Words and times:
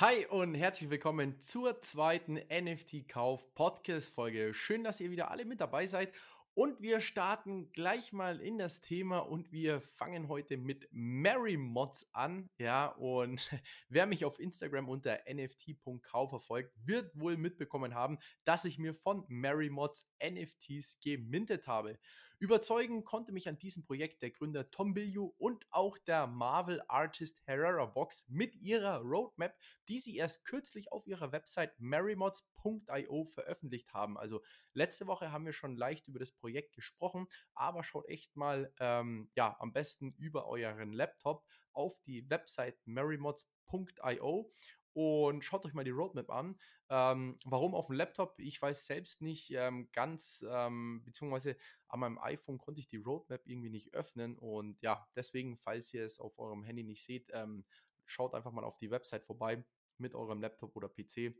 Hi 0.00 0.24
und 0.24 0.54
herzlich 0.54 0.88
willkommen 0.88 1.38
zur 1.42 1.82
zweiten 1.82 2.40
NFT-Kauf-Podcast-Folge. 2.50 4.54
Schön, 4.54 4.82
dass 4.82 4.98
ihr 4.98 5.10
wieder 5.10 5.30
alle 5.30 5.44
mit 5.44 5.60
dabei 5.60 5.84
seid. 5.84 6.14
Und 6.54 6.80
wir 6.80 7.00
starten 7.00 7.70
gleich 7.72 8.14
mal 8.14 8.40
in 8.40 8.56
das 8.56 8.80
Thema 8.80 9.18
und 9.18 9.52
wir 9.52 9.82
fangen 9.82 10.28
heute 10.28 10.56
mit 10.56 10.88
Mary 10.90 11.58
Mods 11.58 12.08
an. 12.14 12.48
Ja, 12.56 12.86
und 12.86 13.50
wer 13.90 14.06
mich 14.06 14.24
auf 14.24 14.40
Instagram 14.40 14.88
unter 14.88 15.26
nft.kauf 15.26 16.30
verfolgt, 16.30 16.74
wird 16.82 17.10
wohl 17.14 17.36
mitbekommen 17.36 17.94
haben, 17.94 18.18
dass 18.44 18.64
ich 18.64 18.78
mir 18.78 18.94
von 18.94 19.26
Mary 19.28 19.68
Mods 19.68 20.08
NFTs 20.24 20.98
gemintet 21.00 21.66
habe. 21.66 21.98
Überzeugen 22.40 23.04
konnte 23.04 23.32
mich 23.32 23.50
an 23.50 23.58
diesem 23.58 23.84
Projekt 23.84 24.22
der 24.22 24.30
Gründer 24.30 24.70
Tom 24.70 24.94
Billiou 24.94 25.34
und 25.36 25.66
auch 25.68 25.98
der 25.98 26.26
Marvel 26.26 26.82
Artist 26.88 27.38
Herrera 27.44 27.84
Box 27.84 28.26
mit 28.30 28.56
ihrer 28.56 29.02
Roadmap, 29.02 29.54
die 29.88 29.98
sie 29.98 30.16
erst 30.16 30.46
kürzlich 30.46 30.90
auf 30.90 31.06
ihrer 31.06 31.32
Website 31.32 31.78
marymods.io 31.78 33.26
veröffentlicht 33.26 33.92
haben. 33.92 34.16
Also 34.16 34.40
letzte 34.72 35.06
Woche 35.06 35.30
haben 35.32 35.44
wir 35.44 35.52
schon 35.52 35.76
leicht 35.76 36.08
über 36.08 36.18
das 36.18 36.32
Projekt 36.32 36.74
gesprochen, 36.74 37.28
aber 37.52 37.84
schaut 37.84 38.08
echt 38.08 38.34
mal 38.36 38.72
ähm, 38.80 39.30
ja 39.36 39.54
am 39.60 39.74
besten 39.74 40.14
über 40.16 40.46
euren 40.46 40.94
Laptop 40.94 41.44
auf 41.72 42.00
die 42.06 42.28
Website 42.30 42.78
marymods.io 42.86 44.50
und 44.92 45.44
schaut 45.44 45.64
euch 45.66 45.74
mal 45.74 45.84
die 45.84 45.90
Roadmap 45.90 46.30
an. 46.30 46.58
Ähm, 46.88 47.38
warum 47.44 47.74
auf 47.74 47.86
dem 47.86 47.96
Laptop? 47.96 48.38
Ich 48.38 48.60
weiß 48.60 48.86
selbst 48.86 49.22
nicht 49.22 49.50
ähm, 49.52 49.88
ganz, 49.92 50.44
ähm, 50.48 51.02
beziehungsweise 51.04 51.56
an 51.88 52.00
meinem 52.00 52.18
iPhone 52.18 52.58
konnte 52.58 52.80
ich 52.80 52.88
die 52.88 52.96
Roadmap 52.96 53.42
irgendwie 53.46 53.70
nicht 53.70 53.94
öffnen. 53.94 54.36
Und 54.36 54.80
ja, 54.82 55.08
deswegen, 55.14 55.56
falls 55.56 55.92
ihr 55.94 56.04
es 56.04 56.18
auf 56.18 56.38
eurem 56.38 56.64
Handy 56.64 56.82
nicht 56.82 57.04
seht, 57.04 57.30
ähm, 57.32 57.64
schaut 58.06 58.34
einfach 58.34 58.52
mal 58.52 58.64
auf 58.64 58.78
die 58.78 58.90
Website 58.90 59.24
vorbei 59.24 59.64
mit 59.98 60.14
eurem 60.14 60.40
Laptop 60.40 60.74
oder 60.74 60.88
PC 60.88 61.34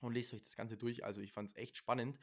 und 0.00 0.12
lest 0.14 0.32
euch 0.34 0.42
das 0.42 0.56
Ganze 0.56 0.76
durch. 0.76 1.04
Also 1.04 1.20
ich 1.20 1.32
fand 1.32 1.50
es 1.50 1.56
echt 1.56 1.76
spannend. 1.76 2.18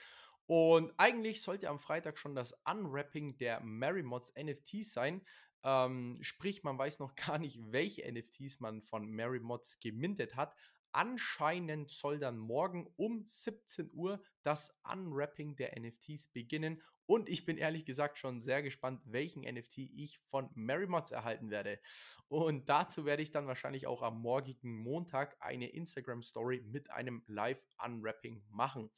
Und 0.45 0.93
eigentlich 0.97 1.41
sollte 1.41 1.69
am 1.69 1.79
Freitag 1.79 2.17
schon 2.17 2.35
das 2.35 2.53
Unwrapping 2.65 3.37
der 3.37 3.61
Marymods 3.61 4.33
NFTs 4.35 4.91
sein. 4.91 5.21
Ähm, 5.63 6.17
sprich, 6.21 6.63
man 6.63 6.77
weiß 6.77 6.99
noch 6.99 7.15
gar 7.15 7.37
nicht, 7.37 7.59
welche 7.71 8.09
NFTs 8.11 8.59
man 8.59 8.81
von 8.81 9.09
Mary 9.09 9.39
Mods 9.39 9.79
gemintet 9.79 10.35
hat. 10.35 10.55
Anscheinend 10.93 11.89
soll 11.89 12.19
dann 12.19 12.37
morgen 12.37 12.91
um 12.97 13.23
17 13.23 13.91
Uhr 13.93 14.21
das 14.43 14.75
Unwrapping 14.83 15.55
der 15.55 15.79
NFTs 15.79 16.27
beginnen. 16.29 16.81
Und 17.05 17.29
ich 17.29 17.45
bin 17.45 17.57
ehrlich 17.57 17.85
gesagt 17.85 18.17
schon 18.17 18.41
sehr 18.41 18.61
gespannt, 18.61 19.01
welchen 19.05 19.41
NFT 19.41 19.79
ich 19.79 20.19
von 20.19 20.49
Mary 20.53 20.87
Mods 20.87 21.11
erhalten 21.11 21.49
werde. 21.49 21.79
Und 22.27 22.69
dazu 22.69 23.05
werde 23.05 23.23
ich 23.23 23.31
dann 23.31 23.47
wahrscheinlich 23.47 23.87
auch 23.87 24.01
am 24.01 24.21
morgigen 24.21 24.77
Montag 24.77 25.35
eine 25.39 25.69
Instagram 25.69 26.23
Story 26.23 26.61
mit 26.61 26.89
einem 26.89 27.23
Live-Unwrapping 27.27 28.43
machen. 28.49 28.89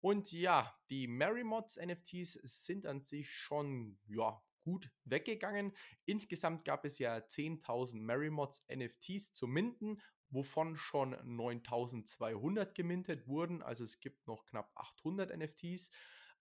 Und 0.00 0.30
ja, 0.32 0.72
die 0.90 1.08
Mary 1.08 1.42
Mods 1.42 1.76
NFTs 1.76 2.34
sind 2.42 2.86
an 2.86 3.00
sich 3.00 3.30
schon, 3.30 3.98
ja, 4.06 4.40
gut 4.68 4.90
weggegangen. 5.04 5.72
Insgesamt 6.04 6.66
gab 6.66 6.84
es 6.84 6.98
ja 6.98 7.16
10.000 7.16 8.02
Merrymods 8.02 8.62
NFTs 8.70 9.32
zu 9.32 9.46
minden, 9.46 10.02
wovon 10.28 10.76
schon 10.76 11.14
9.200 11.14 12.74
gemintet 12.74 13.26
wurden. 13.26 13.62
Also 13.62 13.84
es 13.84 14.00
gibt 14.00 14.26
noch 14.26 14.44
knapp 14.44 14.70
800 14.74 15.34
NFTs. 15.34 15.90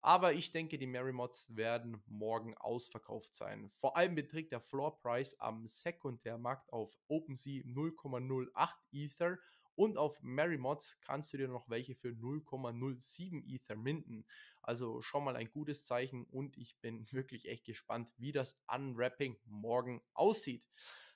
Aber 0.02 0.34
ich 0.34 0.52
denke, 0.52 0.78
die 0.78 0.88
Merrymods 0.88 1.46
werden 1.50 2.02
morgen 2.06 2.56
ausverkauft 2.58 3.36
sein. 3.36 3.70
Vor 3.70 3.98
allem 3.98 4.16
beträgt 4.16 4.52
der 4.52 4.62
Floor 4.62 5.00
Price 5.00 5.36
am 5.40 5.68
Sekundärmarkt 5.68 6.72
auf 6.72 6.98
OpenSea 7.08 7.64
0,08 7.64 8.70
Ether 8.92 9.38
und 9.78 9.98
auf 9.98 10.20
Merrymods 10.24 11.00
kannst 11.02 11.34
du 11.34 11.38
dir 11.38 11.48
noch 11.48 11.70
welche 11.70 11.94
für 11.94 12.10
0,07 12.10 13.46
Ether 13.46 13.76
minden. 13.76 14.26
Also 14.62 15.02
schon 15.02 15.24
mal 15.24 15.36
ein 15.36 15.52
gutes 15.52 15.86
Zeichen 15.86 16.26
und 16.26 16.58
ich 16.58 16.80
bin 16.80 17.06
wirklich 17.12 17.48
echt 17.48 17.66
gespannt, 17.66 18.10
wie 18.18 18.32
das 18.32 18.60
Unwrapping 18.68 19.38
morgen 19.46 20.02
aussieht. 20.14 20.66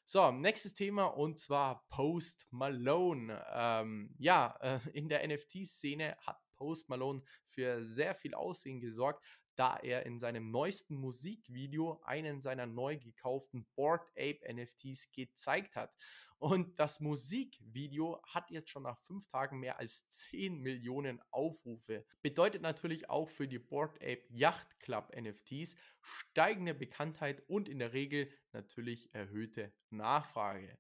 So, 0.04 0.32
nächstes 0.32 0.74
Thema 0.74 1.06
und 1.06 1.40
zwar 1.40 1.86
Post 1.90 2.48
Malone. 2.52 3.44
Ähm, 3.52 4.14
ja, 4.18 4.58
äh, 4.60 4.80
in 4.94 5.10
der 5.10 5.28
NFT-Szene 5.28 6.18
hat 6.20 6.41
Post 6.62 6.90
Malone 6.90 7.24
für 7.48 7.84
sehr 7.84 8.14
viel 8.14 8.36
Aussehen 8.36 8.80
gesorgt, 8.80 9.26
da 9.56 9.78
er 9.78 10.06
in 10.06 10.20
seinem 10.20 10.52
neuesten 10.52 10.96
Musikvideo 10.96 12.00
einen 12.04 12.40
seiner 12.40 12.68
neu 12.68 13.00
gekauften 13.00 13.66
Board 13.76 14.08
Ape 14.12 14.42
NFTs 14.48 15.12
gezeigt 15.12 15.76
hat. 15.76 15.92
Und 16.38 16.80
das 16.80 17.00
Musikvideo 17.00 18.22
hat 18.28 18.52
jetzt 18.52 18.70
schon 18.70 18.84
nach 18.84 19.00
fünf 19.00 19.28
Tagen 19.28 19.60
mehr 19.60 19.80
als 19.80 20.08
10 20.10 20.60
Millionen 20.60 21.20
Aufrufe. 21.32 22.06
Bedeutet 22.22 22.62
natürlich 22.62 23.10
auch 23.10 23.30
für 23.30 23.48
die 23.48 23.60
Board 23.60 23.96
Ape 24.04 24.24
Yacht 24.30 24.80
Club 24.80 25.12
NFTs 25.20 25.76
steigende 26.02 26.76
Bekanntheit 26.76 27.42
und 27.48 27.68
in 27.70 27.80
der 27.80 27.94
Regel 27.94 28.32
natürlich 28.52 29.12
erhöhte 29.16 29.74
Nachfrage. 29.90 30.78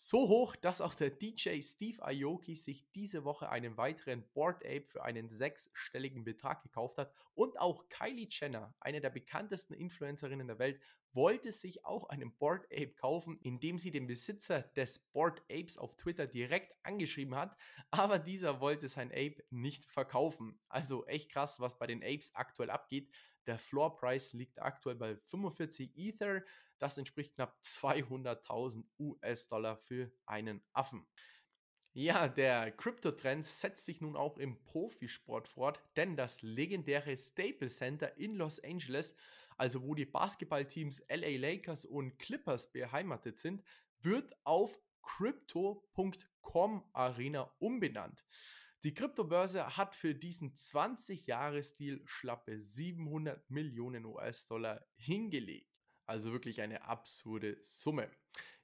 So 0.00 0.28
hoch, 0.28 0.54
dass 0.54 0.80
auch 0.80 0.94
der 0.94 1.10
DJ 1.10 1.60
Steve 1.60 2.00
Aoki 2.04 2.54
sich 2.54 2.88
diese 2.92 3.24
Woche 3.24 3.48
einen 3.48 3.76
weiteren 3.76 4.22
Board 4.32 4.64
Ape 4.64 4.84
für 4.86 5.02
einen 5.02 5.28
sechsstelligen 5.28 6.22
Betrag 6.22 6.62
gekauft 6.62 6.98
hat. 6.98 7.12
Und 7.34 7.58
auch 7.58 7.88
Kylie 7.88 8.28
Jenner, 8.30 8.72
eine 8.78 9.00
der 9.00 9.10
bekanntesten 9.10 9.74
Influencerinnen 9.74 10.46
der 10.46 10.60
Welt, 10.60 10.80
wollte 11.14 11.50
sich 11.50 11.84
auch 11.84 12.08
einen 12.10 12.32
Board 12.36 12.66
Ape 12.66 12.94
kaufen, 12.94 13.40
indem 13.42 13.76
sie 13.76 13.90
den 13.90 14.06
Besitzer 14.06 14.62
des 14.76 15.00
Board 15.00 15.42
Apes 15.50 15.76
auf 15.78 15.96
Twitter 15.96 16.28
direkt 16.28 16.76
angeschrieben 16.84 17.34
hat. 17.34 17.56
Aber 17.90 18.20
dieser 18.20 18.60
wollte 18.60 18.86
sein 18.86 19.10
Ape 19.10 19.42
nicht 19.50 19.84
verkaufen. 19.84 20.60
Also 20.68 21.06
echt 21.06 21.32
krass, 21.32 21.58
was 21.58 21.76
bei 21.76 21.88
den 21.88 22.04
Apes 22.04 22.32
aktuell 22.36 22.70
abgeht. 22.70 23.10
Der 23.46 23.58
Floor 23.58 23.96
Price 23.96 24.32
liegt 24.32 24.60
aktuell 24.60 24.96
bei 24.96 25.16
45 25.16 25.96
Ether. 25.96 26.42
Das 26.78 26.98
entspricht 26.98 27.34
knapp 27.34 27.58
200.000 27.62 28.84
US-Dollar 28.98 29.76
für 29.76 30.10
einen 30.26 30.62
Affen. 30.72 31.06
Ja, 31.92 32.28
der 32.28 32.70
Crypto-Trend 32.70 33.44
setzt 33.44 33.84
sich 33.84 34.00
nun 34.00 34.14
auch 34.14 34.38
im 34.38 34.62
Profisport 34.62 35.48
fort, 35.48 35.82
denn 35.96 36.16
das 36.16 36.42
legendäre 36.42 37.16
Staples 37.16 37.78
Center 37.78 38.16
in 38.16 38.34
Los 38.36 38.62
Angeles, 38.62 39.16
also 39.56 39.82
wo 39.82 39.94
die 39.96 40.06
Basketballteams 40.06 41.02
LA 41.08 41.38
Lakers 41.38 41.84
und 41.84 42.16
Clippers 42.18 42.70
beheimatet 42.70 43.38
sind, 43.38 43.64
wird 44.00 44.36
auf 44.44 44.78
crypto.com 45.02 46.84
Arena 46.92 47.50
umbenannt. 47.58 48.24
Die 48.84 48.94
Kryptobörse 48.94 49.76
hat 49.76 49.96
für 49.96 50.14
diesen 50.14 50.54
20-Jahres-Deal 50.54 52.00
schlappe 52.04 52.60
700 52.60 53.50
Millionen 53.50 54.04
US-Dollar 54.04 54.86
hingelegt. 54.94 55.68
Also 56.06 56.30
wirklich 56.30 56.60
eine 56.60 56.82
absurde 56.84 57.58
Summe. 57.60 58.08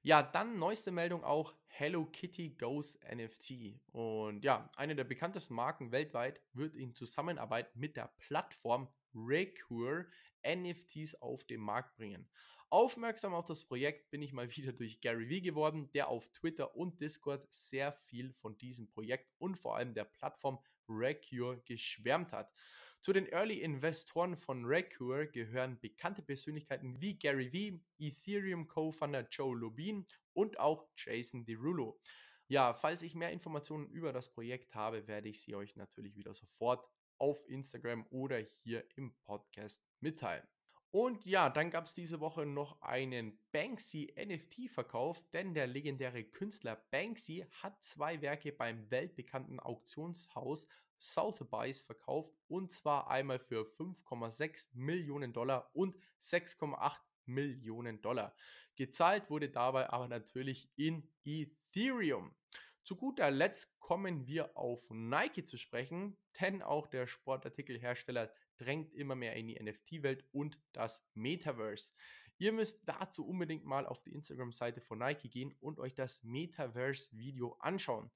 Ja, 0.03 0.23
dann 0.23 0.61
neueste 0.61 0.93
Meldung 0.93 1.25
auch 1.25 1.57
Hello 1.67 2.07
Kitty 2.07 2.51
Goes 2.51 2.97
NFT. 3.13 3.81
Und 3.91 4.45
ja, 4.45 4.71
eine 4.77 4.95
der 4.95 5.03
bekanntesten 5.03 5.55
Marken 5.55 5.91
weltweit 5.91 6.41
wird 6.53 6.77
in 6.77 6.95
Zusammenarbeit 6.95 7.75
mit 7.75 7.97
der 7.97 8.15
Plattform 8.19 8.89
Recure 9.17 10.07
NFTs 10.47 11.17
auf 11.17 11.43
den 11.43 11.61
Markt 11.61 11.97
bringen. 11.97 12.29
Aufmerksam 12.75 13.35
auf 13.35 13.45
das 13.45 13.65
Projekt 13.65 14.11
bin 14.11 14.21
ich 14.21 14.33
mal 14.33 14.51
wieder 14.57 14.73
durch 14.73 15.01
Gary 15.01 15.29
Vee 15.29 15.41
geworden, 15.41 15.93
der 15.93 16.09
auf 16.09 16.29
Twitter 16.31 16.75
und 16.75 17.01
Discord 17.01 17.47
sehr 17.55 17.93
viel 17.93 18.33
von 18.33 18.59
diesem 18.59 18.91
Projekt 18.91 19.33
und 19.39 19.55
vor 19.55 19.77
allem 19.77 19.95
der 19.95 20.03
Plattform 20.03 20.59
Recure 20.89 21.63
geschwärmt 21.67 22.33
hat. 22.33 22.53
Zu 23.01 23.13
den 23.13 23.29
Early 23.29 23.61
Investoren 23.61 24.37
von 24.37 24.65
Recure 24.65 25.29
gehören 25.29 25.79
bekannte 25.79 26.21
Persönlichkeiten 26.21 27.01
wie 27.01 27.17
Gary 27.17 27.53
Vee, 27.53 27.81
Ethereum 28.01 28.67
Co-Founder 28.67 29.29
Joe 29.31 29.57
Lubin 29.57 30.05
und 30.33 30.59
auch 30.59 30.89
Jason 30.97 31.45
Derulo. 31.45 32.01
Ja, 32.49 32.75
falls 32.75 33.03
ich 33.03 33.15
mehr 33.15 33.31
Informationen 33.31 33.87
über 33.87 34.13
das 34.13 34.33
Projekt 34.33 34.75
habe, 34.75 35.07
werde 35.07 35.29
ich 35.29 35.41
sie 35.41 35.55
euch 35.55 35.77
natürlich 35.77 36.17
wieder 36.17 36.35
sofort 36.35 36.85
auf 37.19 37.49
Instagram 37.49 38.05
oder 38.11 38.39
hier 38.39 38.85
im 38.97 39.15
Podcast 39.23 39.81
mitteilen. 40.01 40.49
Und 40.95 41.27
ja, 41.27 41.51
dann 41.51 41.71
gab 41.71 41.87
es 41.87 41.95
diese 41.95 42.21
Woche 42.21 42.47
noch 42.47 42.81
einen 42.81 43.37
Banksy 43.51 44.15
NFT-Verkauf, 44.17 45.25
denn 45.33 45.53
der 45.53 45.67
legendäre 45.67 46.23
Künstler 46.23 46.77
Banksy 46.93 47.45
hat 47.51 47.83
zwei 47.83 48.23
Werke 48.23 48.53
beim 48.53 48.89
weltbekannten 48.93 49.59
Auktionshaus 49.59 50.69
Sotheby's 50.99 51.83
verkauft 51.83 52.33
und 52.47 52.71
zwar 52.71 53.11
einmal 53.11 53.41
für 53.41 53.63
5,6 53.63 54.69
Millionen 54.75 55.33
Dollar 55.33 55.69
und 55.73 55.97
6,8 56.23 57.01
Millionen 57.25 58.01
Dollar. 58.01 58.33
Gezahlt 58.77 59.29
wurde 59.31 59.51
dabei 59.51 59.91
aber 59.91 60.07
natürlich 60.07 60.71
in 60.77 61.11
Ethereum. 61.25 62.37
Zu 62.85 62.95
guter 62.95 63.33
Letzt 63.33 63.81
kommen 63.81 64.29
wir 64.29 64.57
auf 64.57 64.91
Nike 64.91 65.43
zu 65.45 65.57
sprechen, 65.57 66.17
denn 66.41 66.63
auch 66.63 66.87
der 66.87 67.09
Sportartikelhersteller 67.09 68.31
drängt 68.59 68.95
immer 68.95 69.15
mehr 69.15 69.35
in 69.37 69.49
die 69.49 69.63
NFT-Welt 69.63 70.25
und 70.33 70.59
das 70.73 71.05
Metaverse. 71.15 71.93
Ihr 72.39 72.53
müsst 72.53 72.83
dazu 72.87 73.27
unbedingt 73.27 73.65
mal 73.65 73.87
auf 73.87 74.03
die 74.03 74.13
Instagram-Seite 74.13 74.81
von 74.81 74.99
Nike 74.99 75.29
gehen 75.29 75.55
und 75.61 75.79
euch 75.79 75.95
das 75.95 76.23
Metaverse-Video 76.25 77.57
anschauen. 77.61 78.11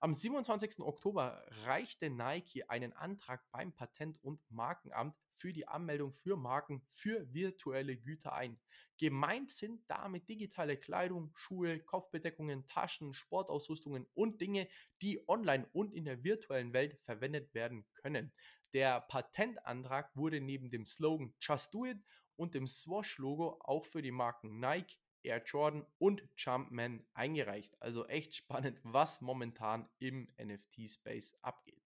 Am 0.00 0.14
27. 0.14 0.78
Oktober 0.80 1.44
reichte 1.64 2.08
Nike 2.08 2.64
einen 2.68 2.92
Antrag 2.92 3.42
beim 3.50 3.72
Patent- 3.72 4.22
und 4.22 4.40
Markenamt 4.48 5.16
für 5.34 5.52
die 5.52 5.68
Anmeldung 5.68 6.12
für 6.12 6.36
Marken 6.36 6.82
für 6.88 7.32
virtuelle 7.32 7.96
Güter 7.96 8.32
ein. 8.32 8.58
Gemeint 8.96 9.50
sind 9.50 9.82
damit 9.88 10.28
digitale 10.28 10.76
Kleidung, 10.76 11.30
Schuhe, 11.34 11.80
Kopfbedeckungen, 11.80 12.66
Taschen, 12.66 13.12
Sportausrüstungen 13.12 14.06
und 14.14 14.40
Dinge, 14.40 14.68
die 15.02 15.28
online 15.28 15.68
und 15.72 15.92
in 15.92 16.04
der 16.04 16.24
virtuellen 16.24 16.72
Welt 16.72 16.98
verwendet 17.04 17.52
werden 17.54 17.84
können. 17.94 18.32
Der 18.72 19.00
Patentantrag 19.00 20.14
wurde 20.16 20.40
neben 20.40 20.70
dem 20.70 20.84
Slogan 20.84 21.34
Just 21.40 21.74
Do 21.74 21.86
It 21.86 21.98
und 22.38 22.54
dem 22.54 22.66
Swash-Logo 22.66 23.58
auch 23.60 23.84
für 23.84 24.00
die 24.00 24.12
Marken 24.12 24.60
Nike, 24.60 24.98
Air 25.22 25.42
Jordan 25.44 25.84
und 25.98 26.22
Jumpman 26.36 27.04
eingereicht. 27.12 27.76
Also 27.82 28.06
echt 28.06 28.34
spannend, 28.34 28.80
was 28.84 29.20
momentan 29.20 29.88
im 29.98 30.28
NFT-Space 30.40 31.34
abgeht. 31.42 31.82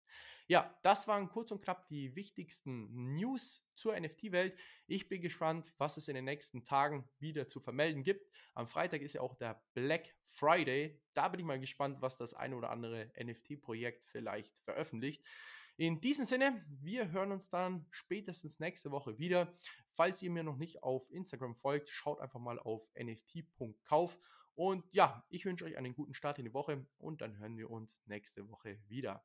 Ja, 0.49 0.79
das 0.83 1.09
waren 1.09 1.29
kurz 1.29 1.51
und 1.51 1.63
knapp 1.63 1.89
die 1.89 2.15
wichtigsten 2.15 3.15
News 3.15 3.67
zur 3.75 3.99
NFT-Welt. 3.99 4.59
Ich 4.87 5.09
bin 5.09 5.23
gespannt, 5.23 5.73
was 5.79 5.97
es 5.97 6.09
in 6.09 6.15
den 6.15 6.27
nächsten 6.27 6.65
Tagen 6.65 7.09
wieder 7.19 7.49
zu 7.49 7.59
vermelden 7.59 8.03
gibt. 8.03 8.31
Am 8.53 8.67
Freitag 8.67 9.01
ist 9.01 9.15
ja 9.15 9.23
auch 9.23 9.35
der 9.35 9.65
Black 9.73 10.15
Friday. 10.25 11.01
Da 11.15 11.29
bin 11.29 11.41
ich 11.41 11.47
mal 11.47 11.61
gespannt, 11.61 12.03
was 12.03 12.19
das 12.19 12.35
eine 12.35 12.57
oder 12.57 12.71
andere 12.71 13.11
NFT-Projekt 13.19 14.05
vielleicht 14.05 14.59
veröffentlicht. 14.59 15.25
In 15.83 16.01
diesem 16.01 16.27
Sinne, 16.27 16.65
wir 16.81 17.11
hören 17.11 17.33
uns 17.33 17.51
dann 17.51 17.87
spätestens 17.91 18.61
nächste 18.61 18.93
Woche 18.93 19.19
wieder. 19.19 19.53
Falls 19.91 20.23
ihr 20.23 20.31
mir 20.31 20.45
noch 20.45 20.57
nicht 20.57 20.85
auf 20.85 21.11
Instagram 21.11 21.57
folgt, 21.57 21.89
schaut 21.89 22.21
einfach 22.21 22.39
mal 22.39 22.61
auf 22.61 22.89
nft.kauf. 22.95 24.17
Und 24.55 24.95
ja, 24.95 25.27
ich 25.29 25.45
wünsche 25.45 25.65
euch 25.65 25.77
einen 25.77 25.93
guten 25.93 26.15
Start 26.15 26.39
in 26.39 26.45
die 26.45 26.55
Woche 26.55 26.87
und 26.99 27.21
dann 27.21 27.37
hören 27.37 27.59
wir 27.59 27.69
uns 27.69 28.01
nächste 28.07 28.49
Woche 28.49 28.79
wieder. 28.87 29.25